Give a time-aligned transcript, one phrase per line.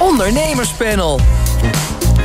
[0.00, 1.20] Ondernemerspanel.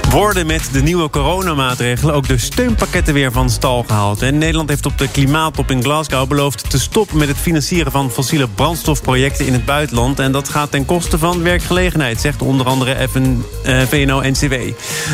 [0.10, 4.22] Worden met de nieuwe coronamaatregelen ook de steunpakketten weer van stal gehaald.
[4.22, 8.12] En Nederland heeft op de klimaattop in Glasgow beloofd te stoppen met het financieren van
[8.12, 10.20] fossiele brandstofprojecten in het buitenland.
[10.20, 14.54] En dat gaat ten koste van werkgelegenheid, zegt onder andere FN, eh, VNO-NCW.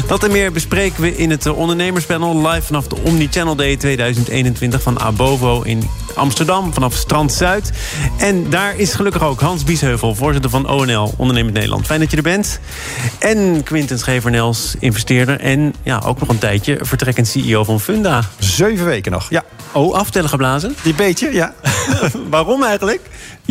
[0.07, 4.81] Dat en meer bespreken we in het eh, ondernemerspanel live vanaf de Omnichannel Day 2021
[4.81, 7.71] van Abovo in Amsterdam, vanaf Strand Zuid.
[8.17, 11.85] En daar is gelukkig ook Hans Biesheuvel, voorzitter van ONL, Ondernemend Nederland.
[11.85, 12.59] Fijn dat je er bent.
[13.19, 15.39] En Quinten Schevernels, investeerder.
[15.39, 18.23] En ja, ook nog een tijdje vertrekkend CEO van Funda.
[18.39, 19.43] Zeven weken nog, ja.
[19.71, 20.75] Oh, aftellen geblazen?
[20.83, 21.53] Die beetje, ja.
[22.29, 23.01] Waarom eigenlijk?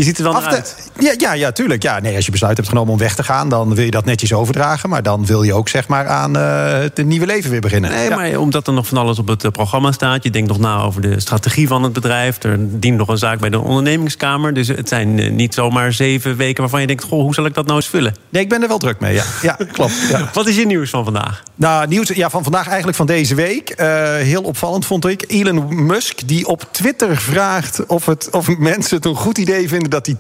[0.01, 0.77] Je ziet er wel naar Afte- uit.
[0.98, 1.83] Ja, ja, ja, tuurlijk.
[1.83, 3.48] Ja, nee, als je besluit hebt genomen om weg te gaan...
[3.48, 4.89] dan wil je dat netjes overdragen.
[4.89, 7.91] Maar dan wil je ook zeg maar, aan eh, het nieuwe leven weer beginnen.
[7.91, 8.17] Nee, Ja.
[8.17, 10.23] maar omdat er nog van alles op het eh, programma staat.
[10.23, 12.43] Je denkt nog na over de strategie van het bedrijf.
[12.43, 14.55] Er dient nog een zaak bij de ondernemingskamer.
[14.55, 17.05] Dus het zijn eh, niet zomaar zeven weken waarvan je denkt...
[17.05, 18.15] goh, hoe zal ik dat nou eens vullen?
[18.28, 19.25] Nee, ik ben er wel druk mee, ja.
[19.43, 19.95] Ja, klopt.
[20.11, 20.31] Ja.
[20.33, 21.43] Wat is je nieuws van vandaag?
[21.55, 23.75] Nou, nieuws ja, van vandaag, eigenlijk van deze week.
[24.23, 25.25] Heel opvallend vond ik.
[25.28, 29.90] Elon Musk, die op Twitter vraagt of, het, of mensen het een goed idee vinden...
[29.91, 30.17] dat hij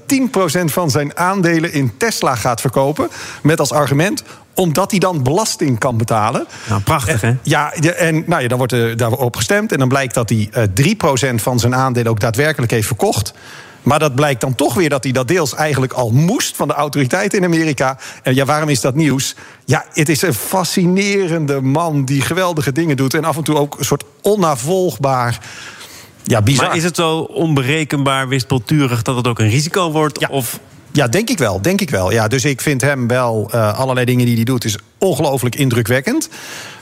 [0.62, 3.08] 10% van zijn aandelen in Tesla gaat verkopen.
[3.42, 4.22] Met als argument
[4.54, 6.46] omdat hij dan belasting kan betalen.
[6.68, 7.34] Nou, prachtig, hè?
[7.42, 9.72] Ja, en nou ja, dan wordt er daarop gestemd.
[9.72, 13.32] En dan blijkt dat hij eh 3% van zijn aandelen ook daadwerkelijk heeft verkocht.
[13.82, 16.74] Maar dat blijkt dan toch weer dat hij dat deels eigenlijk al moest van de
[16.74, 17.98] autoriteiten in Amerika.
[18.22, 19.34] En ja, waarom is dat nieuws?
[19.64, 23.14] Ja, het is een fascinerende man die geweldige dingen doet.
[23.14, 25.38] En af en toe ook een soort onnavolgbaar.
[26.30, 26.66] Ja, bizar.
[26.66, 29.02] Maar is het zo onberekenbaar, wispelturig...
[29.02, 30.20] dat het ook een risico wordt?
[30.20, 30.28] Ja.
[30.30, 30.60] Of
[30.92, 31.62] Ja, denk ik wel.
[31.62, 32.12] Denk ik wel.
[32.12, 36.28] Ja, dus ik vind hem wel eh, allerlei dingen die hij doet, is ongelooflijk indrukwekkend.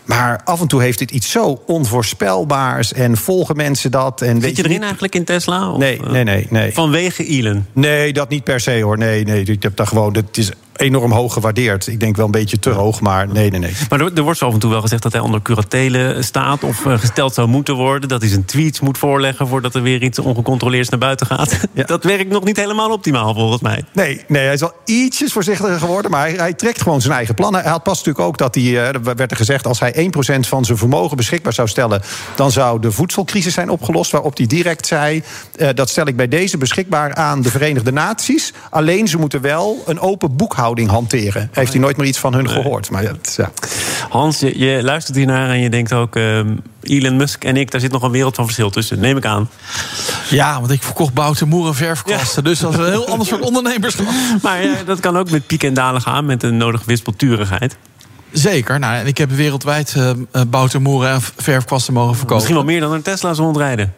[0.05, 4.23] Maar af en toe heeft het iets zo onvoorspelbaars en volgen mensen dat.
[4.23, 5.71] En weet zit je niet- erin eigenlijk in Tesla?
[5.71, 6.73] Of, Nee, eh, nee, nee, nee.
[6.73, 7.67] Vanwege Elon?
[7.73, 8.99] Nee, dat niet per se hoor.
[8.99, 9.43] Nee, nee.
[9.45, 10.15] Ik heb daar gewoon.
[10.15, 10.51] Het is
[10.81, 11.87] enorm hoog gewaardeerd.
[11.87, 13.73] Ik denk wel een beetje te hoog, maar nee, nee, nee.
[13.89, 16.65] Maar er, er wordt zo af en toe wel gezegd dat hij onder curatele staat...
[16.65, 18.09] of eh, gesteld zou moeten worden.
[18.09, 19.49] Dat hij zijn tweets moet voorleggen...
[19.49, 21.57] voordat er weer iets ongecontroleerds naar buiten gaat.
[21.73, 21.85] Ja.
[21.85, 23.85] Dat werkt nog niet helemaal optimaal, volgens mij.
[23.93, 27.35] Nee, nee, hij is wel ietsjes voorzichtiger geworden, maar hij, hij trekt gewoon zijn eigen
[27.35, 27.61] plannen.
[27.61, 30.47] Hij had pas natuurlijk ook dat hij, eh, er werd er gezegd, als hij 1%
[30.47, 32.03] van zijn vermogen beschikbaar zou stellen,
[32.35, 34.11] dan zou de voedselcrisis zijn opgelost.
[34.11, 35.23] Waarop hij direct zei:
[35.57, 38.53] eh, dat stel ik bij deze beschikbaar aan de Verenigde Naties.
[38.71, 41.51] Alleen ze moeten wel een open boekhouding hanteren.
[41.53, 42.91] Heeft hij nooit meer iets van hun gehoord.
[42.91, 43.51] Maar ja, ja.
[44.09, 46.17] Hans, je, je luistert hiernaar en je denkt ook...
[46.17, 49.01] ehm, Elon Musk en ik, daar zit nog een wereld van verschil tussen.
[49.01, 49.51] Neem ik aan.
[50.31, 52.45] Ja, want ik verkocht Bouten Moer en verfkwasten.
[52.45, 54.07] Dus dat is een heel ander soort ondernemerschap.
[54.43, 56.27] Maar eh, dat kan ook met pieken en dalen gaan...
[56.27, 57.77] met een nodige wispelturigheid.
[58.33, 58.79] Zeker.
[58.79, 59.95] Nou, en ik heb wereldwijd
[60.33, 62.35] eh Bouten Moeren en verfkwasten mogen verkopen.
[62.37, 63.95] Misschien wel meer dan een Tesla's rondrijden.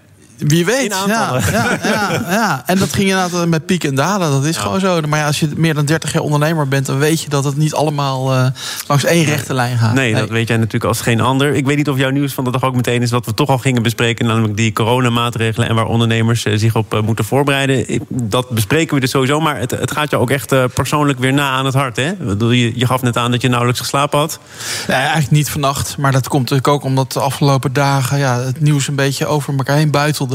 [0.47, 0.97] Wie weet.
[1.06, 2.62] Ja, ja, ja, ja.
[2.67, 4.31] En dat ging inderdaad met piek en dalen.
[4.31, 5.01] Dat is gewoon zo.
[5.01, 7.56] Maar ja, als je meer dan 30 jaar ondernemer bent, dan weet je dat het
[7.56, 8.47] niet allemaal eh,
[8.87, 9.95] langs één rechte lijn gaat.
[9.95, 11.55] Nee, dat weet jij natuurlijk als geen ander.
[11.55, 13.49] Ik weet niet of jouw nieuws van de dag ook meteen is wat we toch
[13.49, 18.00] al gingen bespreken, namelijk die coronamaatregelen en waar ondernemers eh, zich op eh, moeten voorbereiden.
[18.09, 21.50] Dat bespreken we dus sowieso, maar het, het gaat je ook echt persoonlijk weer na
[21.50, 21.97] aan het hart.
[21.97, 22.12] Hè?
[22.39, 24.39] Je, je gaf net aan dat je nauwelijks geslapen had.
[24.89, 25.97] Nee, eigenlijk niet vannacht.
[25.99, 29.55] Maar dat komt natuurlijk ook omdat de afgelopen dagen ja, het nieuws een beetje over
[29.56, 30.30] elkaar heen buitelde.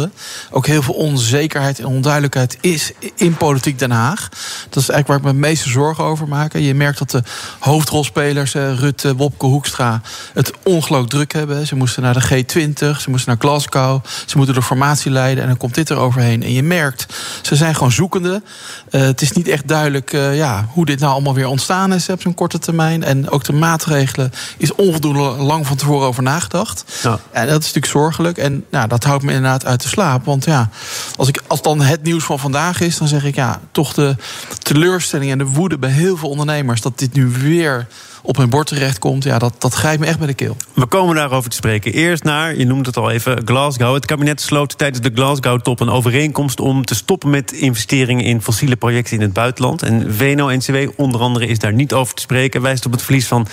[0.51, 4.29] Ook heel veel onzekerheid en onduidelijkheid is in politiek Den Haag.
[4.69, 6.57] Dat is eigenlijk waar ik me het meeste zorgen over maak.
[6.57, 7.23] Je merkt dat de
[7.59, 10.01] hoofdrolspelers, eh, Rutte, Wopke, Hoekstra,
[10.33, 11.67] het ongelooflijk druk hebben.
[11.67, 15.49] Ze moesten naar de G20, ze moesten naar Glasgow, ze moeten de formatie leiden en
[15.49, 16.43] dan komt dit er overheen.
[16.43, 17.05] En je merkt,
[17.41, 18.41] ze zijn gewoon zoekende.
[18.89, 22.09] Eh, het is niet echt duidelijk eh, ja, hoe dit nou allemaal weer ontstaan is
[22.09, 23.03] op zo'n korte termijn.
[23.03, 26.83] En ook de maatregelen is onvoldoende lang van tevoren over nagedacht.
[27.03, 27.19] Ja.
[27.33, 28.37] Ja, dat is natuurlijk zorgelijk.
[28.37, 30.25] En nou, dat houdt me inderdaad uit de slaap.
[30.25, 30.69] Want ja,
[31.15, 34.15] als, ik, als dan het nieuws van vandaag is, dan zeg ik ja, toch de
[34.59, 37.87] teleurstelling en de woede bij heel veel ondernemers dat dit nu weer
[38.25, 39.23] op hun bord terechtkomt.
[39.23, 40.57] Ja, dat, dat grijpt me echt bij de keel.
[40.73, 41.93] We komen daarover te spreken.
[41.93, 43.93] Eerst naar, je noemt het al even, Glasgow.
[43.93, 48.75] Het kabinet sloot tijdens de Glasgow-top een overeenkomst om te stoppen met investeringen in fossiele
[48.75, 49.81] projecten in het buitenland.
[49.81, 52.61] En VNO-NCW onder andere is daar niet over te spreken.
[52.61, 53.47] Wijst op het verlies van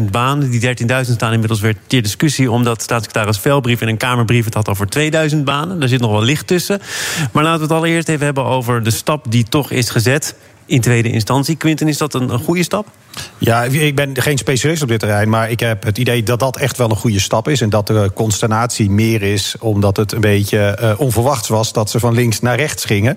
[0.00, 0.50] 13.000 banen.
[0.50, 0.76] Die
[1.06, 4.86] 13.000 staan inmiddels weer ter discussie, omdat staatssecretaris Velbrief in een Kamerbrief het had over
[4.86, 5.80] 2000 banen.
[5.80, 6.80] Daar zit nog wel licht tussen.
[7.32, 10.34] Maar laten we het allereerst even hebben over de stap die toch is gezet.
[10.70, 11.56] In tweede instantie.
[11.56, 12.86] Quinten, is dat een, goede stap?
[13.38, 16.56] Ja, ik ben geen specialist op dit terrein, maar ik heb het idee dat dat
[16.56, 17.60] echt wel een goede stap is.
[17.60, 21.98] En dat de consternatie meer is omdat het een beetje uh, onverwachts was dat ze
[21.98, 23.16] van links naar rechts gingen.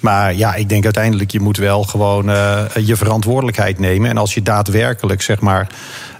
[0.00, 4.10] Maar ja, ik denk uiteindelijk, je moet wel gewoon uh, je verantwoordelijkheid nemen.
[4.10, 5.66] En als je daadwerkelijk, zeg maar.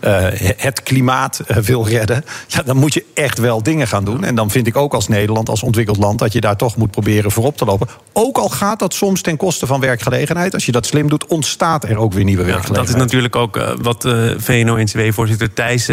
[0.05, 0.27] Uh,
[0.57, 4.25] het klimaat wil redden, ja, dan moet je echt wel dingen gaan doen.
[4.25, 6.91] En dan vind ik ook als Nederland, als ontwikkeld land, dat je daar toch moet
[6.91, 7.89] proberen voorop te lopen.
[8.13, 10.55] Ook al gaat dat soms ten koste van werkgelegenheid.
[10.55, 12.87] Als je dat slim doet, ontstaat er ook weer nieuwe ja, werkgelegenheid.
[12.87, 15.89] Dat is natuurlijk ook uh, wat VNO-NCW-voorzitter Thijs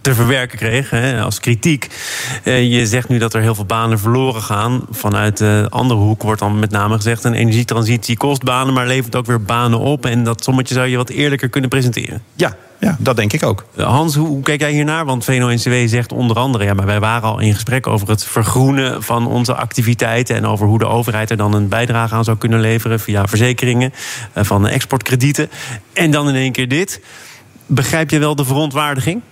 [0.00, 1.88] te verwerken kreeg hè, als kritiek.
[2.44, 4.82] Uh, je zegt nu dat er heel veel banen verloren gaan.
[4.90, 7.24] Vanuit de andere hoek wordt dan met name gezegd...
[7.24, 10.06] een energietransitie kost banen, maar levert ook weer banen op.
[10.06, 12.22] En dat sommetje zou je wat eerlijker kunnen presenteren.
[12.34, 13.64] Ja, ja, dat denk ik ook.
[13.76, 15.04] Hans, hoe, hoe kijk jij hiernaar?
[15.04, 16.64] Want VNO-NCW zegt onder andere...
[16.64, 20.36] ja, maar wij waren al in gesprek over het vergroenen van onze activiteiten...
[20.36, 23.00] en over hoe de overheid er dan een bijdrage aan zou kunnen leveren...
[23.00, 23.92] via verzekeringen
[24.32, 25.50] eh, van exportkredieten.
[25.92, 27.00] En dan in één keer dit.
[27.66, 29.22] Begrijp je wel de verontwaardiging?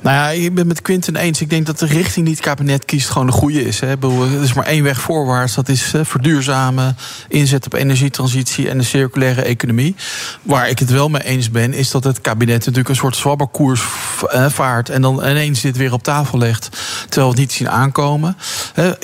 [0.00, 1.40] Nou ja, ik ben met Quinten eens.
[1.40, 3.80] Ik denk dat de richting die het kabinet kiest gewoon de goede is.
[3.80, 3.86] Hè.
[3.86, 5.54] Er is maar één weg voorwaarts.
[5.54, 6.96] Dat is eh, verduurzamen,
[7.28, 9.94] inzet op energietransitie en de circulaire economie.
[10.42, 13.82] Waar ik het wel mee eens ben, is dat het kabinet natuurlijk een soort zwabberkoers
[14.28, 14.88] eh, vaart.
[14.88, 16.68] En dan ineens dit weer op tafel legt.
[17.08, 18.36] Terwijl we het niet zien aankomen.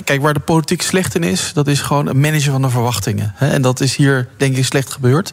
[0.05, 3.35] Kijk, waar de politiek slecht in is, dat is gewoon een managen van de verwachtingen.
[3.39, 5.33] En dat is hier, denk ik, slecht gebeurd.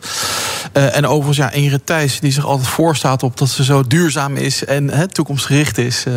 [0.72, 4.36] Eh, en overigens, ja, Ingrid Thijs, die zich altijd voorstaat op dat ze zo duurzaam
[4.36, 4.81] is en
[5.12, 6.14] toekomstgericht is, uh,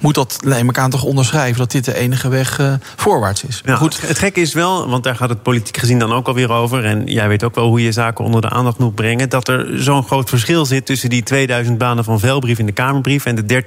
[0.00, 3.62] moet dat, neem ik aan, toch onderschrijven dat dit de enige weg uh, voorwaarts is.
[3.64, 4.00] Ja, Goed.
[4.00, 6.84] Het gekke is wel, want daar gaat het politiek gezien dan ook alweer over.
[6.84, 9.28] En jij weet ook wel hoe je zaken onder de aandacht moet brengen.
[9.28, 13.24] Dat er zo'n groot verschil zit tussen die 2000 banen van Velbrief in de Kamerbrief
[13.24, 13.62] en de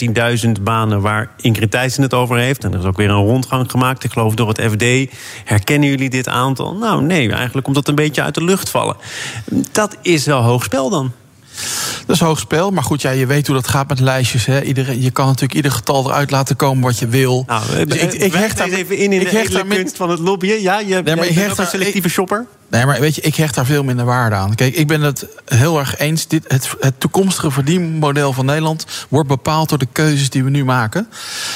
[0.57, 2.63] 13.000 banen waar Ingrid Thijssen het over heeft.
[2.63, 5.13] En er is ook weer een rondgang gemaakt, ik geloof door het FD.
[5.45, 6.75] Herkennen jullie dit aantal?
[6.75, 8.95] Nou, nee, eigenlijk komt dat een beetje uit de lucht vallen.
[9.71, 11.11] Dat is wel hoog spel dan.
[12.05, 12.71] Dat is hoog spel.
[12.71, 14.45] Maar goed, ja, je weet hoe dat gaat met lijstjes.
[14.45, 14.61] Hè.
[14.61, 17.43] Iedereen, je kan natuurlijk ieder getal eruit laten komen wat je wil.
[17.47, 20.61] Nou, dus ik, ik hecht daar even in in ik de kunst van het lobbyen.
[20.61, 22.45] Ja, je nee, maar ik hecht een selectieve shopper.
[22.69, 24.55] Nee, maar weet je, ik hecht daar veel minder waarde aan.
[24.55, 26.27] Kijk, ik ben het heel erg eens.
[26.27, 31.07] Dit, het, toekomstige verdienmodel van Nederland wordt bepaald door de keuzes die we nu maken.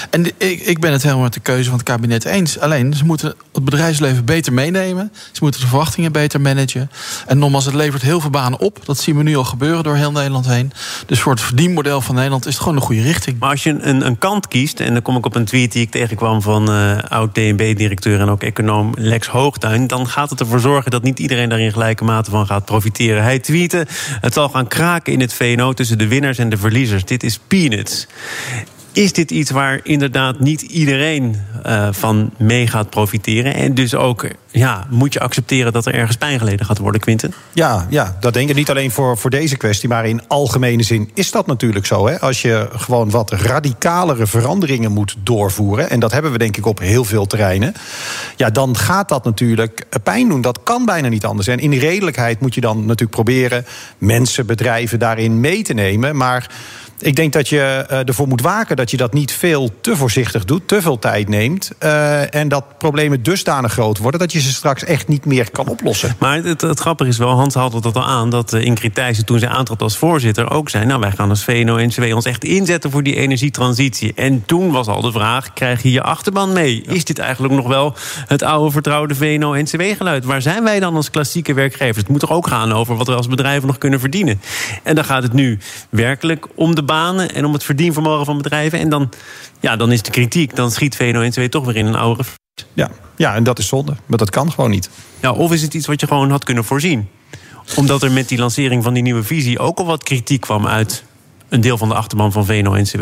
[0.10, 2.60] En ik, ik ben het helemaal met de keuze van het kabinet eens.
[2.60, 5.12] Alleen, ze moeten het bedrijfsleven beter meenemen.
[5.32, 6.90] Ze moeten de verwachtingen beter managen.
[7.28, 8.86] En nogmaals, het levert heel veel banen op.
[8.86, 10.72] Dat zien we nu al gebeuren door heel Nederland heen.
[11.06, 13.40] Dus voor het verdienmodel van Nederland is het gewoon de goede richting.
[13.40, 15.82] Maar als je een, een kant kiest, en dan kom ik op een tweet die
[15.82, 20.60] ik tegenkwam van uh, oud DNB-directeur en ook econoom Lex Hoogtuin, dan gaat het ervoor
[20.60, 23.24] zorgen dat niet iedereen daar in gelijke mate van gaat profiteren.
[23.24, 23.88] Hij tweette:
[24.22, 27.06] Het zal gaan kraken in het VNO tussen de winnaars en de verliezers.
[27.06, 28.08] Dit is peanuts.
[28.94, 31.36] Is dit iets waar inderdaad niet iedereen
[31.66, 33.54] uh, van mee gaat profiteren?
[33.54, 37.34] En dus ook ja, moet je accepteren dat er ergens pijn geleden gaat worden, Quinten?
[37.54, 41.12] Ja, ja dat denk ik niet alleen voor, voor deze kwestie, maar in algemene zin
[41.14, 42.08] is dat natuurlijk zo.
[42.08, 42.20] Hè?
[42.20, 46.80] Als je gewoon wat radicalere veranderingen moet doorvoeren, en dat hebben we denk ik op
[46.80, 47.74] heel veel terreinen,
[48.36, 50.42] ja, dan gaat dat natuurlijk pijn doen.
[50.42, 51.48] Dat kan bijna niet anders.
[51.48, 53.66] En in redelijkheid moet je dan natuurlijk proberen
[53.98, 56.16] mensen, bedrijven daarin mee te nemen.
[56.16, 56.50] Maar
[57.04, 60.46] ik denk dat je uh, ervoor moet waken dat je dat niet veel te voorzichtig
[60.46, 61.72] doet, te veel tijd neemt.
[61.84, 65.68] Uh, en dat problemen dusdanig groot worden dat je ze straks echt niet meer kan
[65.68, 66.16] oplossen.
[66.20, 69.26] Maar het, het grappige is wel, Hans haalde dat al aan, dat uh, Ingrid Thijssen
[69.26, 72.92] toen zij aantrad als voorzitter ook zei: Nou, wij gaan als VNO-NCW ons echt inzetten
[72.92, 74.14] voor die energietransitie.
[74.16, 76.84] En toen was al de vraag: krijg je je achterban mee?
[76.88, 77.96] Is dit eigenlijk nog wel
[78.28, 80.26] het oude vertrouwde VNO-NCW-geluid?
[80.26, 81.98] Waar zijn wij dan als klassieke werkgevers?
[81.98, 84.42] Het moet toch ook gaan over wat we als bedrijven nog kunnen verdienen?
[84.84, 88.80] En dan gaat het nu werkelijk om de banen en om het verdienvermogen van bedrijven.
[88.80, 89.10] En dan,
[89.60, 92.24] ja, dan is de kritiek, dan schiet VNO-NCW toch weer in een oude...
[92.74, 93.96] Ja, ja, en dat is zonde.
[94.06, 94.90] Maar dat kan gewoon niet.
[95.22, 97.08] Ja, of is het iets wat je gewoon had kunnen voorzien?
[97.76, 101.04] Omdat er met die lancering van die nieuwe visie ook al wat kritiek kwam uit
[101.54, 103.02] een deel van de achterban van VNO-NCW.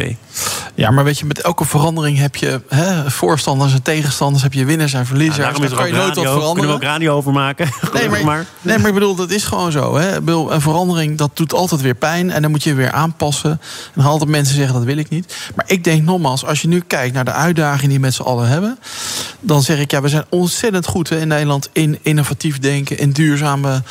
[0.76, 4.66] Ja, maar weet je, met elke verandering heb je hè, voorstanders en tegenstanders, heb je
[4.66, 5.38] winnaars en verliezers.
[5.38, 6.54] Ja, daarom is kan je nooit wat veranderen.
[6.54, 7.70] Kunnen we ook radio over maken?
[7.94, 8.46] Nee maar, maar.
[8.62, 9.98] nee, maar ik bedoel, dat is gewoon zo.
[9.98, 10.16] Hè.
[10.26, 13.62] Een verandering, dat doet altijd weer pijn en dan moet je weer aanpassen.
[13.96, 15.36] En altijd mensen zeggen, dat wil ik niet.
[15.56, 18.22] Maar ik denk nogmaals, als je nu kijkt naar de uitdagingen die we met z'n
[18.22, 18.80] allen hebben,
[19.40, 23.12] dan zeg ik, ja, we zijn ontzettend goed hè, in Nederland in innovatief denken, in
[23.12, 23.84] duurzame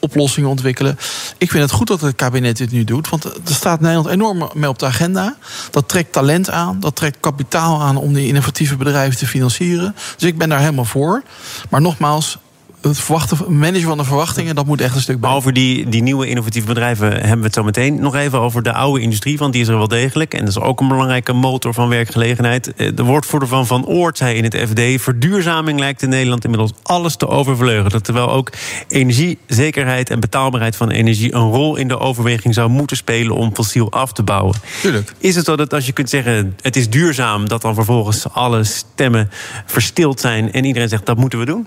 [0.00, 0.98] oplossingen ontwikkelen.
[1.38, 4.50] Ik vind het goed dat het kabinet dit nu doet, want er staat Nederland enorm
[4.54, 5.36] mee op de agenda.
[5.70, 9.94] Dat trekt talent aan, dat trekt kapitaal aan om die innovatieve bedrijven te financieren.
[10.16, 11.22] Dus ik ben daar helemaal voor.
[11.70, 12.38] Maar nogmaals,
[12.88, 15.30] het verwachten, managen van de verwachtingen, dat moet echt een stuk bij.
[15.30, 18.00] over die, die nieuwe innovatieve bedrijven hebben we het zo meteen.
[18.00, 20.34] Nog even over de oude industrie, want die is er wel degelijk.
[20.34, 22.72] En dat is ook een belangrijke motor van werkgelegenheid.
[22.76, 25.02] De woordvoerder van Van Oort zei in het FD...
[25.02, 28.02] verduurzaming lijkt in Nederland inmiddels alles te overvleugelen.
[28.02, 28.52] Terwijl ook
[28.88, 31.34] energiezekerheid en betaalbaarheid van energie...
[31.34, 34.54] een rol in de overweging zou moeten spelen om fossiel af te bouwen.
[34.80, 35.12] Tuurlijk.
[35.18, 37.48] Is het zo dat als je kunt zeggen het is duurzaam...
[37.48, 39.30] dat dan vervolgens alle stemmen
[39.66, 40.52] verstild zijn...
[40.52, 41.66] en iedereen zegt dat moeten we doen?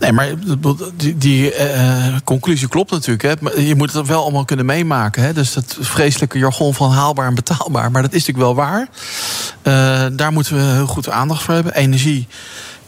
[0.00, 0.28] Nee, maar
[0.96, 3.22] die, die uh, conclusie klopt natuurlijk.
[3.22, 3.60] Hè.
[3.60, 5.22] Je moet het wel allemaal kunnen meemaken.
[5.22, 5.32] Hè.
[5.32, 7.90] Dus dat vreselijke jargon van haalbaar en betaalbaar.
[7.90, 8.88] Maar dat is natuurlijk wel waar.
[9.62, 11.74] Uh, daar moeten we heel goed aandacht voor hebben.
[11.74, 12.28] Energie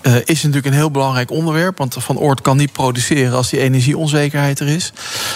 [0.02, 1.78] uh, is natuurlijk een heel belangrijk onderwerp.
[1.78, 4.92] Want Van Oort kan niet produceren als die energieonzekerheid er is.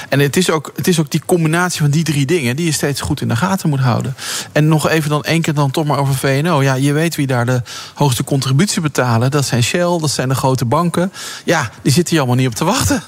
[0.08, 2.72] En het is, ook, het is ook die combinatie van die drie dingen die je
[2.72, 4.16] steeds goed in de gaten moet houden.
[4.52, 6.62] En nog even dan één keer dan toch maar over VNO.
[6.62, 7.62] Ja, je weet wie daar de
[7.94, 9.30] hoogste contributie betalen.
[9.30, 11.12] Dat zijn Shell, dat zijn de grote banken.
[11.44, 13.02] Ja, die zitten hier allemaal niet op te wachten.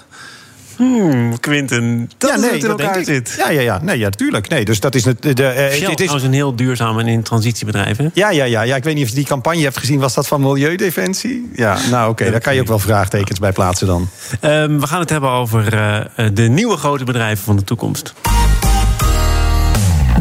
[0.78, 3.34] Hmm, Quinten, dat ja, nee, elkaar zit.
[3.38, 4.48] Ja, ja, ja, nee, ja, natuurlijk.
[4.48, 5.22] Nee, dus dat is het.
[5.22, 7.96] De, de, uh, Shell het is een heel duurzaam en in transitiebedrijf.
[7.96, 8.06] Hè?
[8.12, 8.76] Ja, ja, ja, ja.
[8.76, 9.98] Ik weet niet of je die campagne hebt gezien.
[9.98, 11.50] Was dat van Milieudefensie?
[11.54, 14.08] Ja, nou oké, okay, daar kan je ook wel vraagtekens bij plaatsen dan.
[14.42, 18.14] Um, we gaan het hebben over uh, de nieuwe grote bedrijven van de toekomst.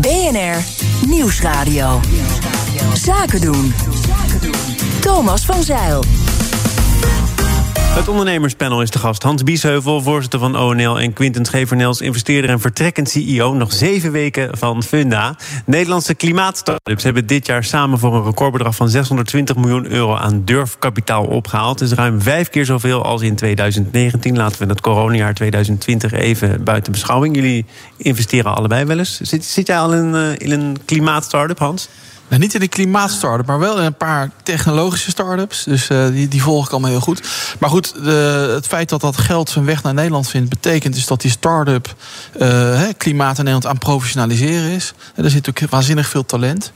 [0.01, 0.63] BNR
[1.07, 1.99] Nieuwsradio.
[2.93, 3.73] Zaken doen.
[4.99, 6.03] Thomas van Zeil.
[7.97, 9.23] Het ondernemerspanel is de gast.
[9.23, 10.99] Hans Biesheuvel, voorzitter van ONL...
[10.99, 13.53] en Quinten Schevernels, investeerder en vertrekkend CEO.
[13.53, 15.35] Nog zeven weken van Funda.
[15.65, 17.99] Nederlandse klimaatstartups hebben dit jaar samen...
[17.99, 21.81] voor een recordbedrag van 620 miljoen euro aan durfkapitaal opgehaald.
[21.81, 24.37] Is ruim vijf keer zoveel als in 2019.
[24.37, 27.35] Laten we het coronajaar 2020 even buiten beschouwing.
[27.35, 27.65] Jullie
[27.97, 29.19] investeren allebei wel eens.
[29.21, 31.89] Zit, jij al in, uh, in een klimaatstartup, Hans?
[32.27, 35.63] Nou, niet in de klimaatstartup, maar wel in een paar technologische startups.
[35.63, 37.21] Dus uh, die, die volg ik allemaal heel goed.
[37.59, 41.05] Maar goed, de, het feit dat dat geld zijn weg naar Nederland vindt, betekent dus
[41.05, 41.95] dat die start-up
[42.41, 44.93] uh, klimaat in Nederland aan professionaliseren is.
[45.15, 46.71] En er zit ook waanzinnig veel talent.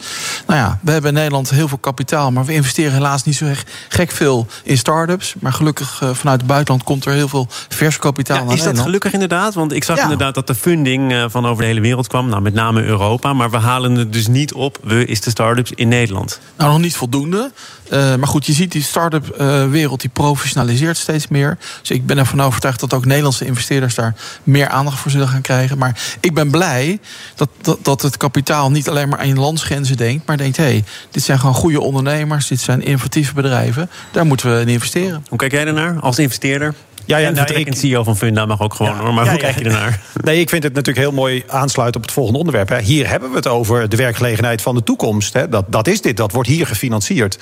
[0.47, 3.45] Nou ja, we hebben in Nederland heel veel kapitaal, maar we investeren helaas niet zo
[3.89, 5.35] gek veel in start-ups.
[5.39, 8.57] Maar gelukkig uh, vanuit het buitenland komt er heel veel vers kapitaal ja, naar Is
[8.57, 8.87] dat Nederland.
[8.87, 9.53] gelukkig inderdaad?
[9.53, 10.03] Want ik zag ja.
[10.03, 13.33] inderdaad dat de funding van over de hele wereld kwam, nou, met name Europa.
[13.33, 14.77] Maar we halen het dus niet op.
[14.83, 16.39] We is de start-ups in Nederland?
[16.57, 17.51] Nou, nog niet voldoende.
[17.91, 21.57] Uh, maar goed, je ziet die start-up uh, wereld die professionaliseert steeds meer.
[21.79, 25.41] Dus ik ben ervan overtuigd dat ook Nederlandse investeerders daar meer aandacht voor zullen gaan
[25.41, 25.77] krijgen.
[25.77, 26.99] Maar ik ben blij
[27.35, 30.63] dat, dat, dat het kapitaal niet alleen maar aan je landsgrenzen denkt, maar denkt: hé,
[30.63, 33.89] hey, dit zijn gewoon goede ondernemers, dit zijn innovatieve bedrijven.
[34.11, 35.25] Daar moeten we in investeren.
[35.29, 36.73] Hoe kijk jij ernaar als investeerder?
[37.05, 39.13] Ja, ja, en nou, ik, CEO van Funda mag ook gewoon ja, hoor.
[39.13, 39.99] Maar ja, hoe kijk je ernaar?
[40.23, 42.69] Nee, ik vind het natuurlijk heel mooi aansluiten op het volgende onderwerp.
[42.69, 42.79] Hè.
[42.79, 45.33] Hier hebben we het over de werkgelegenheid van de toekomst.
[45.33, 45.49] Hè.
[45.49, 47.39] Dat, dat is dit, dat wordt hier gefinancierd.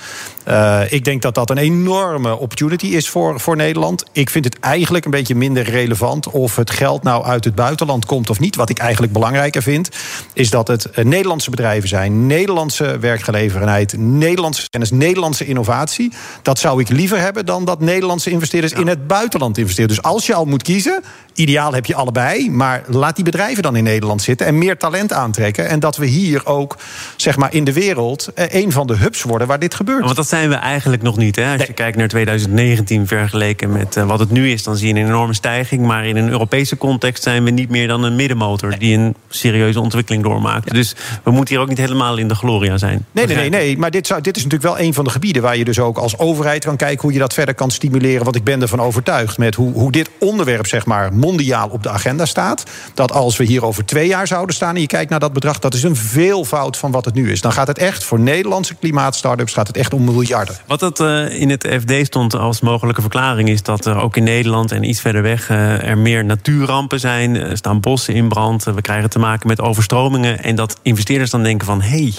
[0.48, 4.04] Uh, ik denk dat dat een enorme opportunity is voor, voor Nederland.
[4.12, 8.04] Ik vind het eigenlijk een beetje minder relevant of het geld nou uit het buitenland
[8.04, 8.56] komt of niet.
[8.56, 9.88] Wat ik eigenlijk belangrijker vind,
[10.32, 16.12] is dat het uh, Nederlandse bedrijven zijn, Nederlandse werkgelegenheid, Nederlandse kennis, Nederlandse innovatie.
[16.42, 20.34] Dat zou ik liever hebben dan dat Nederlandse investeerders in het buitenland Dus als je
[20.34, 21.02] al moet kiezen,
[21.34, 25.12] ideaal heb je allebei, maar laat die bedrijven dan in Nederland zitten en meer talent
[25.12, 25.68] aantrekken.
[25.68, 26.76] En dat we hier ook,
[27.16, 30.04] zeg maar, in de wereld een van de hubs worden waar dit gebeurt.
[30.04, 31.36] Want dat zijn we eigenlijk nog niet.
[31.36, 31.48] Hè?
[31.48, 31.66] Als nee.
[31.66, 35.06] je kijkt naar 2019 vergeleken met uh, wat het nu is, dan zie je een
[35.06, 35.86] enorme stijging.
[35.86, 38.78] Maar in een Europese context zijn we niet meer dan een middenmotor nee.
[38.78, 40.68] die een serieuze ontwikkeling doormaakt.
[40.68, 40.72] Ja.
[40.72, 43.06] Dus we moeten hier ook niet helemaal in de gloria zijn.
[43.12, 43.78] Nee, nee, nee, nee.
[43.78, 45.98] Maar dit, zou, dit is natuurlijk wel een van de gebieden waar je dus ook
[45.98, 48.24] als overheid kan kijken hoe je dat verder kan stimuleren.
[48.24, 51.90] Want ik ben ervan overtuigd met hoe, hoe dit onderwerp, zeg maar, mondiaal op de
[51.90, 52.64] agenda staat.
[52.94, 55.58] Dat als we hier over twee jaar zouden staan en je kijkt naar dat bedrag,
[55.58, 57.40] dat is een veelvoud van wat het nu is.
[57.40, 60.56] Dan gaat het echt voor Nederlandse klimaatstartups gaat het echt om miljarden.
[60.66, 64.24] Wat dat uh, in het FD stond als mogelijke verklaring is dat er ook in
[64.24, 67.36] Nederland en iets verder weg uh, er meer natuurrampen zijn.
[67.36, 68.64] Er staan bossen in brand.
[68.64, 70.42] We krijgen te maken met overstromingen.
[70.42, 72.14] En dat investeerders dan denken van hé, hey,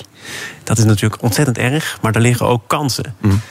[0.64, 3.16] dat is natuurlijk ontzettend erg, maar er liggen ook kansen.
[3.22, 3.42] Mm.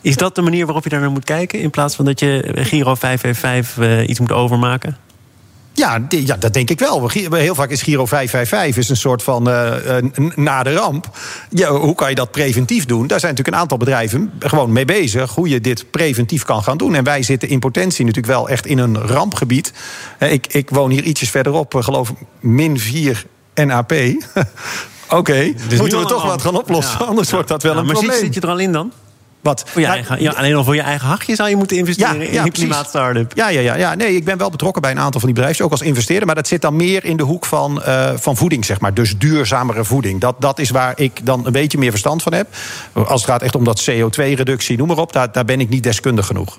[0.00, 1.60] Is dat de manier waarop je daar naar moet kijken?
[1.60, 4.96] In plaats van dat je Giro 555 uh, iets moet overmaken?
[5.72, 7.08] Ja, ja, dat denk ik wel.
[7.08, 9.72] Heel vaak is Giro 555 is een soort van uh,
[10.34, 11.18] na de ramp.
[11.50, 13.06] Ja, hoe kan je dat preventief doen?
[13.06, 15.34] Daar zijn natuurlijk een aantal bedrijven gewoon mee bezig...
[15.34, 16.94] hoe je dit preventief kan gaan doen.
[16.94, 19.72] En wij zitten in potentie natuurlijk wel echt in een rampgebied.
[20.18, 23.92] Ik, ik woon hier ietsjes verderop, geloof ik, min 4 NAP.
[23.92, 25.56] Oké, okay.
[25.68, 26.98] dus moeten we toch wat gaan oplossen.
[26.98, 27.04] Ja.
[27.04, 27.34] Anders ja.
[27.34, 28.10] wordt dat wel een maar probleem.
[28.10, 28.92] Maar zit je er al in dan?
[29.40, 29.64] Wat?
[29.66, 32.22] Voor je eigen, ja, alleen al voor je eigen hachje zou je moeten investeren ja,
[32.22, 33.32] ja, in een klimaatstartup.
[33.34, 33.94] Ja, ja, ja, ja.
[33.94, 36.26] Nee, ik ben wel betrokken bij een aantal van die bedrijven, ook als investeerder.
[36.26, 38.94] Maar dat zit dan meer in de hoek van, uh, van voeding, zeg maar.
[38.94, 40.20] Dus duurzamere voeding.
[40.20, 42.46] Dat, dat is waar ik dan een beetje meer verstand van heb.
[42.92, 45.82] Als het gaat echt om dat CO2-reductie, noem maar op, daar, daar ben ik niet
[45.82, 46.58] deskundig genoeg.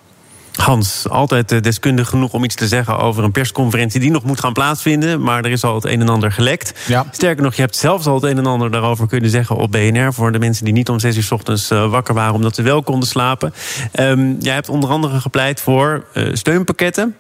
[0.56, 4.40] Hans, altijd eh, deskundig genoeg om iets te zeggen over een persconferentie die nog moet
[4.40, 5.22] gaan plaatsvinden.
[5.22, 6.74] Maar er is al het een en ander gelekt.
[6.88, 7.06] Ja.
[7.12, 10.14] Sterker nog, je hebt zelfs al het een en ander daarover kunnen zeggen op BNR.
[10.14, 12.62] Voor de mensen die niet om zes uur 's ochtends eh, wakker waren omdat ze
[12.62, 13.54] wel konden slapen.
[13.92, 17.16] Ehm, jij hebt onder andere gepleit voor eh, steunpakketten.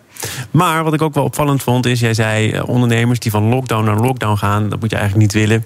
[0.51, 3.99] Maar wat ik ook wel opvallend vond is, jij zei ondernemers die van lockdown naar
[3.99, 5.65] lockdown gaan, dat moet je eigenlijk niet willen.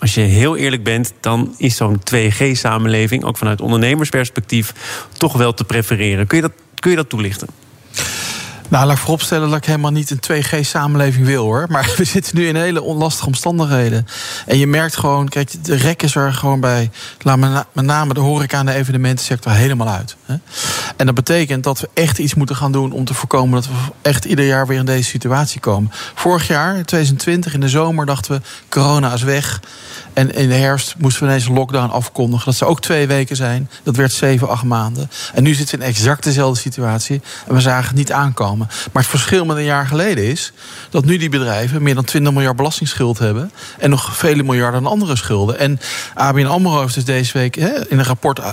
[0.00, 4.74] Als je heel eerlijk bent, dan is zo'n 2G-samenleving, ook vanuit ondernemersperspectief,
[5.12, 6.26] toch wel te prefereren.
[6.26, 7.48] Kun je dat, kun je dat toelichten?
[8.70, 11.66] Nou, laat ik vooropstellen dat ik helemaal niet een 2G-samenleving wil hoor.
[11.68, 14.06] Maar we zitten nu in hele onlastige omstandigheden.
[14.46, 18.14] En je merkt gewoon, kijk, de rek is er gewoon bij, laat me met name
[18.14, 20.16] de horeca de evenementensector helemaal uit.
[20.24, 20.34] Hè?
[20.96, 23.92] En dat betekent dat we echt iets moeten gaan doen om te voorkomen dat we
[24.02, 25.90] echt ieder jaar weer in deze situatie komen.
[26.14, 29.60] Vorig jaar, 2020, in de zomer, dachten we: corona is weg.
[30.12, 32.44] En in de herfst moesten we ineens een lockdown afkondigen.
[32.44, 33.70] Dat zou ook twee weken zijn.
[33.82, 35.10] Dat werd zeven, acht maanden.
[35.34, 37.20] En nu zitten we in exact dezelfde situatie.
[37.48, 38.59] En we zagen het niet aankomen.
[38.92, 40.52] Maar het verschil met een jaar geleden is
[40.90, 43.52] dat nu die bedrijven meer dan 20 miljard belastingsschuld hebben.
[43.78, 45.58] En nog vele miljarden aan andere schulden.
[45.58, 45.80] En
[46.14, 48.48] ABN Amro heeft dus deze week hè, in een rapport eh,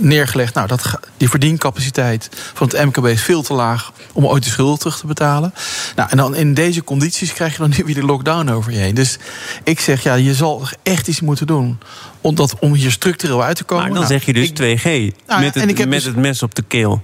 [0.00, 0.54] neergelegd.
[0.54, 4.78] Nou, dat, die verdiencapaciteit van het MKB is veel te laag om ooit de schulden
[4.78, 5.54] terug te betalen.
[5.96, 8.78] Nou, en dan in deze condities krijg je dan nu weer de lockdown over je
[8.78, 8.94] heen.
[8.94, 9.18] Dus
[9.64, 11.78] ik zeg, ja, je zal echt iets moeten doen.
[12.20, 13.84] Om, dat, om hier structureel uit te komen.
[13.84, 15.16] Maar dan Nou, zeg je dus ik- 2G.
[15.26, 17.02] Nou, met het, met dus- het mes op de keel.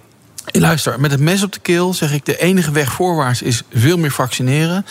[0.52, 2.24] Luister, met het mes op de keel zeg ik...
[2.24, 4.86] de enige weg voorwaarts is veel meer vaccineren.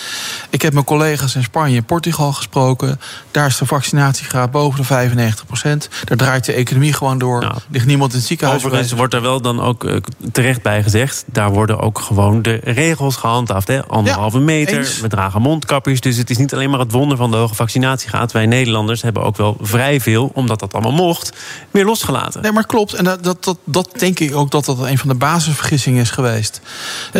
[0.49, 2.99] Ik heb mijn collega's in Spanje en Portugal gesproken.
[3.31, 5.89] Daar is de vaccinatiegraad boven de 95 procent.
[6.03, 7.39] Daar draait de economie gewoon door.
[7.39, 8.63] Nou, ligt niemand in het ziekenhuis.
[8.63, 9.95] Overigens wordt er wel dan ook eh,
[10.31, 11.23] terecht bij gezegd...
[11.25, 13.67] daar worden ook gewoon de regels gehandhaafd.
[13.67, 13.85] Hè?
[13.85, 14.99] Anderhalve Ja, meter, eens.
[14.99, 16.01] we dragen mondkapjes.
[16.01, 18.31] Dus het is niet alleen maar het wonder van de hoge vaccinatiegraad.
[18.31, 20.31] Wij Nederlanders hebben ook wel vrij veel...
[20.33, 21.37] omdat dat allemaal mocht,
[21.71, 22.41] weer losgelaten.
[22.41, 22.93] Nee, maar klopt.
[22.93, 26.09] En dat, dat, dat, dat denk ik ook dat dat een van de basisvergissingen is
[26.09, 26.61] geweest.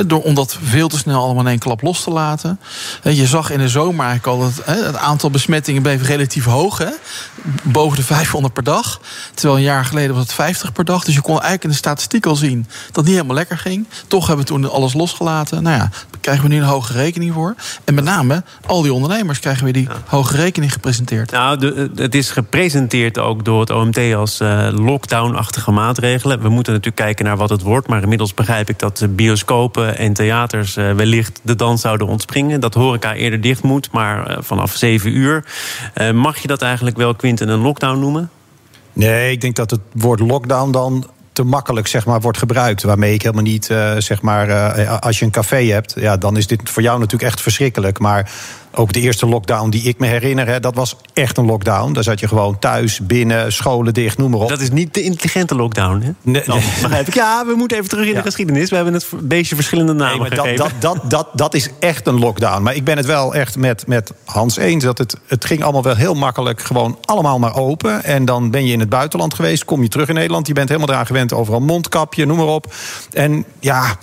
[0.06, 2.60] Door, om dat veel te snel allemaal in één klap los te laten.
[3.04, 6.82] Je zag in de zomer eigenlijk al dat het aantal besmettingen bleef relatief hoog.
[7.64, 9.02] Boven de 500 per dag.
[9.34, 11.04] Terwijl een jaar geleden was het 50 per dag.
[11.04, 13.88] Dus je kon eigenlijk in de statistiek al zien dat het niet helemaal lekker ging.
[14.08, 15.64] Toch hebben we toen alles losgelaten.
[15.64, 17.56] Nou ja, daar krijgen we nu een hoge rekening voor.
[17.84, 21.32] En met name al die ondernemers krijgen weer die hoge rekening gepresenteerd.
[21.32, 26.42] Nou, de, het is gepresenteerd ook door het OMT als eh, lockdown-achtige maatregelen.
[26.42, 27.88] We moeten natuurlijk kijken naar wat het wordt.
[27.88, 32.60] Maar inmiddels begrijp ik dat bioscopen en theaters eh, wellicht de dans zouden ontspringen.
[32.60, 35.46] Dat horeca eerder dicht moet, maar eh, vanaf 7 uur.
[35.94, 38.30] Eh, mag je dat eigenlijk wel, Quinten, een lockdown noemen?
[38.94, 42.84] Nee, ik denk dat het woord lockdown dan te makkelijk zeg maar, wordt gebruikt.
[42.84, 43.66] Waarmee ik helemaal niet,
[43.98, 47.42] zeg maar, als je een café hebt, ja, dan is dit voor jou natuurlijk echt
[47.42, 48.00] verschrikkelijk.
[48.00, 48.32] Maar
[48.76, 51.94] ook de eerste lockdown die ik me herinner, hè, dat was echt een lockdown.
[51.94, 54.50] Daar zat je gewoon thuis, binnen, scholen dicht, noem maar op.
[54.50, 56.12] Dat is niet de intelligente lockdown, hè?
[56.22, 56.68] Nee, Dan nee.
[56.82, 57.14] begrijp ik.
[57.14, 58.18] Ja, we moeten even terug in Ja.
[58.18, 58.70] de geschiedenis.
[58.70, 62.20] We hebben het beestje verschillende namen Nee, maar dat, dat, dat, dat is echt een
[62.20, 62.64] lockdown.
[62.64, 64.84] Maar ik ben het wel echt met, met Hans eens.
[64.84, 66.62] Dat het, het ging allemaal wel heel makkelijk.
[66.62, 68.04] Gewoon allemaal maar open.
[68.04, 69.66] En dan ben je in het buitenland geweest.
[69.66, 70.48] Kom je terug in Nederland.
[70.48, 71.34] Je bent helemaal eraan gewend.
[71.34, 72.74] Overal mondkapje, noem maar op.
[73.14, 73.96] En ja.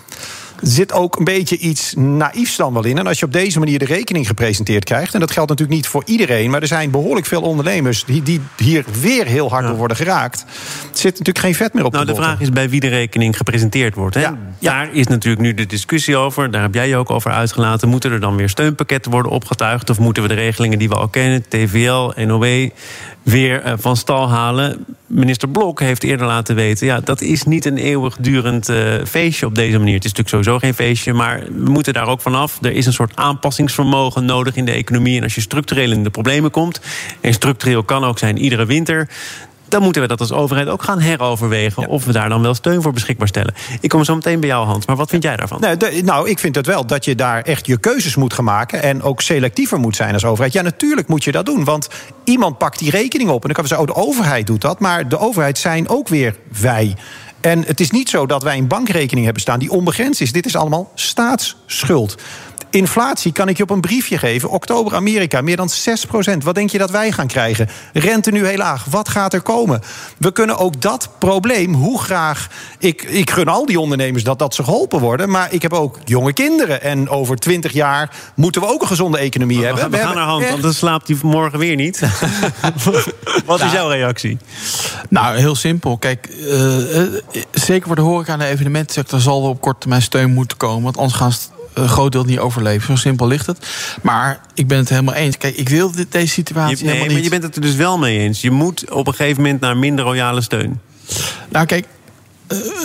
[0.63, 2.99] Zit ook een beetje iets naïefs dan wel in.
[2.99, 5.15] En als je op deze manier de rekening gepresenteerd krijgt...
[5.15, 6.51] en dat geldt natuurlijk niet voor iedereen...
[6.51, 8.05] maar er zijn behoorlijk veel ondernemers...
[8.05, 10.41] die, die hier weer heel hard door worden geraakt.
[10.41, 13.37] Er zit natuurlijk geen vet meer op Nou, de vraag is bij wie de rekening
[13.37, 14.15] gepresenteerd wordt.
[14.15, 14.21] Hè?
[14.21, 14.37] Ja.
[14.59, 16.51] Daar is natuurlijk nu de discussie over.
[16.51, 17.89] Daar heb jij je ook over uitgelaten.
[17.89, 19.91] Moeten er dan weer steunpakketten worden opgetuigd?
[19.91, 22.69] Of moeten we de regelingen die we al kennen, TVL, NOW,
[23.23, 24.85] weer eh, van stal halen?
[25.07, 26.87] Minister Blok heeft eerder laten weten...
[26.87, 29.95] ja, dat is niet een eeuwigdurend eh, feestje op deze manier.
[29.95, 32.59] Het is natuurlijk sowieso geen feestje, maar we moeten daar ook vanaf.
[32.63, 35.17] Er is een soort aanpassingsvermogen nodig in de economie.
[35.17, 36.81] En als je structureel in de problemen komt...
[37.21, 39.09] en structureel kan ook zijn iedere winter
[39.73, 41.87] dan moeten we dat als overheid ook gaan heroverwegen...
[41.87, 43.55] of we daar dan wel steun voor beschikbaar stellen.
[43.81, 44.87] Ik kom zo meteen bij jou, Hans.
[44.87, 45.61] Maar wat vind jij daarvan?
[45.61, 48.83] De- nou, ik vind het wel dat je daar echt je keuzes moet gaan maken.
[48.83, 50.53] En ook selectiever moet zijn als overheid.
[50.53, 51.65] Ja, natuurlijk moet je dat doen.
[51.65, 51.89] Want
[52.25, 53.41] iemand pakt die rekening op.
[53.41, 54.81] En dan kan we zeggen, oh, de overheid doet dat.
[54.81, 56.97] Maar de overheid zijn ook weer wij.
[57.43, 60.33] En het is niet zo dat wij een bankrekening hebben staan die onbegrensd is.
[60.33, 62.17] Dit is allemaal staatsschuld.
[62.73, 64.51] Inflatie kan ik je op een briefje geven.
[64.51, 67.69] Oktober Amerika, meer dan 6% Wat denk je dat wij gaan krijgen?
[67.93, 68.85] Rente nu heel laag.
[68.85, 69.81] Wat gaat er komen?
[70.19, 72.49] We kunnen ook dat probleem, hoe graag...
[72.79, 75.31] Ik, ik gun al die ondernemers dat, dat ze geholpen worden.
[75.31, 76.83] Maar ik heb ook jonge kinderen.
[76.83, 79.83] En over 20 jaar moeten we ook een gezonde economie We hebben.
[79.83, 82.01] gaan, we gaan naar hand, echt- want dan slaapt hij morgen weer niet.
[83.47, 84.39] wat is jouw reactie?
[85.09, 85.97] Nou, heel simpel.
[85.99, 87.13] Kijk, eh, eh,
[87.51, 90.83] zeker voor de horeca en de evenementensector zal er op korte termijn steun moeten komen.
[90.83, 91.33] Want anders gaan
[91.75, 92.87] een groot deel niet overleven.
[92.87, 93.67] Zo simpel ligt het.
[94.03, 95.37] Maar ik ben het helemaal eens.
[95.39, 97.25] Kijk, ik wil dit, deze situatie Je, nee, helemaal maar niet.
[97.25, 98.41] je bent het er dus wel mee eens.
[98.41, 100.81] Je moet op een gegeven moment naar minder royale steun.
[101.49, 101.87] Nou, kijk.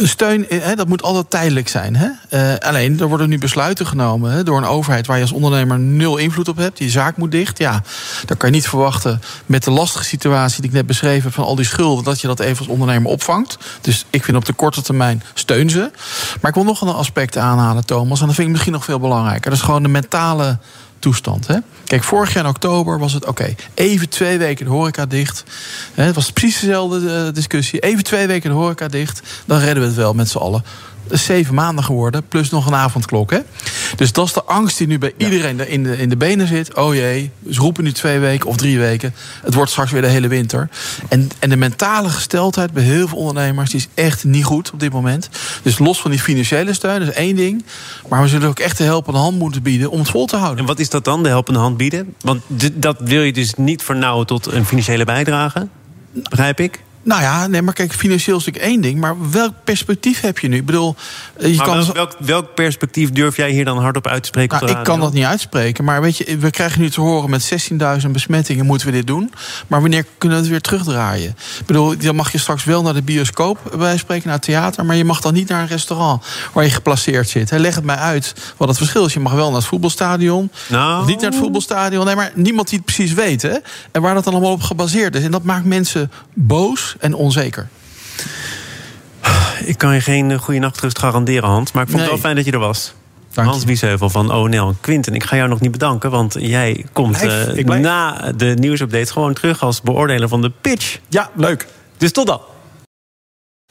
[0.03, 1.95] Steun, hè, dat moet altijd tijdelijk zijn.
[1.95, 2.59] Hè?
[2.59, 5.07] Alleen, er worden nu besluiten genomen hè, door een overheid...
[5.07, 6.77] waar je als ondernemer nul invloed op hebt.
[6.77, 7.57] Die zaak moet dicht.
[7.57, 7.83] Ja,
[8.25, 10.61] dan kan je niet verwachten met de lastige situatie...
[10.61, 12.03] die ik net beschreven heb van al die schulden...
[12.03, 13.57] dat je dat even als ondernemer opvangt.
[13.81, 15.91] Dus ik vind op de korte termijn steun ze.
[16.41, 18.19] Maar ik wil nog een aspect aanhalen, Thomas.
[18.19, 19.49] En dat vind ik misschien nog veel belangrijker.
[19.49, 20.57] Dat is gewoon de mentale
[20.99, 21.47] toestand.
[21.47, 21.57] Hè?
[21.85, 23.55] Kijk, vorig jaar in oktober was het oké.
[23.73, 25.43] even twee weken de horeca dicht.
[25.93, 27.79] Het was precies dezelfde eh, discussie.
[27.79, 29.21] Even twee weken de horeca dicht.
[29.45, 30.63] Dan redden we het wel met z'n allen
[31.09, 33.31] zeven maanden geworden, plus nog een avondklok.
[33.31, 33.39] Hè?
[33.95, 36.75] Dus dat is de angst die nu bij iedereen in de, in de benen zit.
[36.75, 39.13] Oh jee, ze roepen nu twee weken of drie weken.
[39.41, 40.69] Het wordt straks weer de hele winter.
[41.09, 43.69] En, en de mentale gesteldheid bij heel veel ondernemers...
[43.69, 45.29] die is echt niet goed op dit moment.
[45.61, 47.65] Dus los van die financiële steun, dat is één ding.
[48.09, 50.59] Maar we zullen ook echt de helpende hand moeten bieden om het vol te houden.
[50.59, 52.13] En wat is dat dan, de helpende hand bieden?
[52.21, 52.41] Want
[52.73, 55.67] dat wil je dus niet vernauwen tot een financiële bijdrage,
[56.11, 56.85] begrijp ik?
[57.07, 58.99] Nou ja, nee, maar kijk, financieel is natuurlijk één ding.
[58.99, 60.55] Maar welk perspectief heb je nu?
[60.55, 60.95] Ik bedoel,
[61.37, 61.93] eh, je kan...
[61.93, 64.59] welk, welk, perspectief durf jij hier dan hardop uit te spreken?
[64.65, 65.83] Nou, ik kan dat niet uitspreken.
[65.83, 67.71] Maar weet je, we krijgen nu te horen met
[68.05, 69.33] 16.000 besmettingen moeten we dit doen.
[69.67, 71.29] Maar wanneer kunnen we het weer terugdraaien?
[71.59, 74.85] Ik bedoel, dan mag je straks wel naar de bioscoop bij spreken, naar het theater.
[74.85, 77.51] Maar je mag dan niet naar een restaurant waar je geplaceerd zit.
[77.51, 79.13] Leg het mij uit wat het verschil is.
[79.13, 80.51] Je mag wel naar het voetbalstadion.
[80.69, 81.05] Nou...
[81.05, 82.05] Niet naar het voetbalstadion.
[82.05, 83.41] Nee, maar niemand die het precies weet.
[83.41, 83.55] Hè?
[83.91, 85.23] En waar dat dan allemaal op gebaseerd is.
[85.23, 87.67] En dat maakt mensen boos en onzeker.
[89.65, 91.71] Ik kan je geen eh, goede nachtrust garanderen, Hans.
[91.71, 92.93] Maar ik vond het wel fijn dat je er was.
[93.33, 94.75] Dank Hans Biesheuvel van ONL.
[94.81, 99.33] Quinten, ik ga jou nog niet bedanken, want jij komt uh, na de nieuwsupdate gewoon
[99.33, 100.99] terug als beoordeler van de pitch.
[101.09, 101.67] Ja, leuk.
[101.97, 102.41] Dus tot dan.